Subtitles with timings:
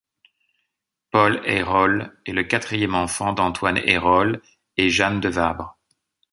[1.11, 4.41] Paul Ayroles est le quatrième enfant d'Antoine Ayroles
[4.75, 5.77] et Jeanne de Vabre.